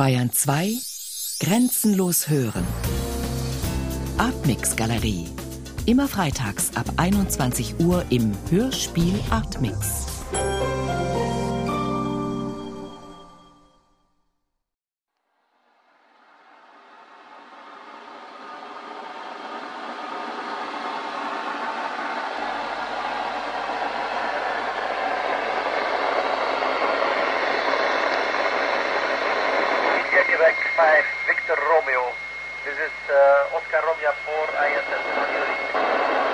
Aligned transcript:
Bayern 0.00 0.32
2 0.32 0.78
Grenzenlos 1.40 2.30
hören. 2.30 2.66
Artmix 4.16 4.74
Galerie. 4.74 5.26
Immer 5.84 6.08
freitags 6.08 6.74
ab 6.74 6.86
21 6.96 7.80
Uhr 7.80 8.06
im 8.08 8.32
Hörspiel 8.48 9.20
Artmix. 9.28 10.19
5, 31.50 31.56
Victor 31.56 31.68
Romeo. 31.68 32.12
This 32.64 32.78
is 32.78 32.92
uh, 33.10 33.56
Oscar 33.56 33.82
Romeo 33.86 34.12
4, 34.24 34.48
ISS. 34.70 36.29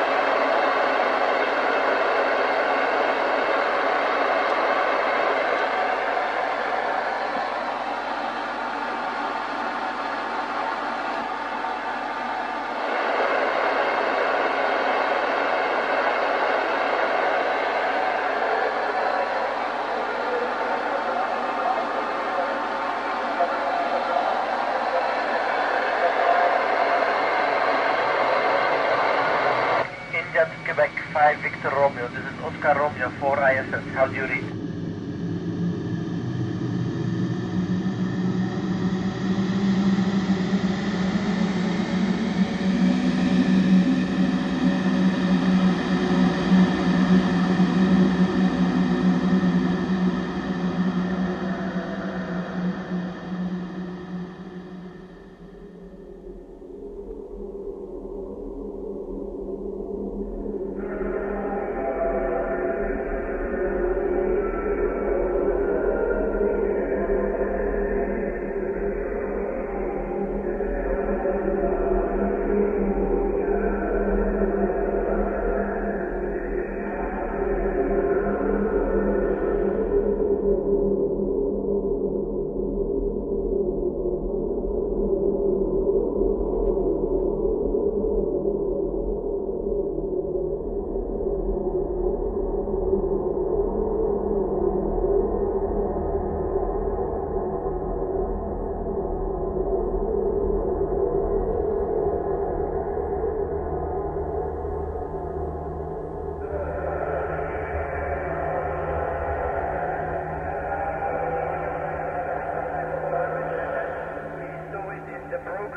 5, 31.26 31.42
Victor 31.42 31.70
Romeo. 31.70 32.06
This 32.06 32.24
is 32.24 32.38
Oscar 32.44 32.78
Romeo 32.78 33.10
4, 33.18 33.50
ISS. 33.50 33.94
How 33.94 34.06
do 34.06 34.14
you 34.14 34.26
read? 34.26 34.65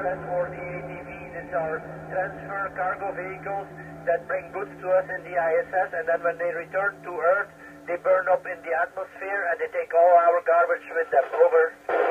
The 0.10 0.16
progress 0.16 0.34
or 0.34 0.50
the 0.50 0.58
ATV. 0.58 1.10
These 1.30 1.54
are 1.54 1.78
transfer 2.10 2.74
cargo 2.74 3.14
vehicles 3.14 3.68
that 4.06 4.26
bring 4.28 4.50
goods 4.52 4.72
to 4.82 4.88
us 4.90 5.06
in 5.06 5.22
the 5.22 5.36
ISS, 5.38 5.90
and 5.94 6.06
then 6.08 6.24
when 6.24 6.38
they 6.38 6.50
return 6.54 6.98
to 7.04 7.12
Earth, 7.14 7.50
they 7.86 7.98
burn 8.02 8.26
up 8.30 8.46
in 8.46 8.58
the 8.66 8.74
atmosphere 8.74 9.50
and 9.50 9.58
they 9.62 9.70
take 9.74 9.94
all 9.94 10.14
our 10.18 10.42
garbage 10.46 10.86
with 10.94 11.10
them. 11.10 11.26
Over. 11.34 12.09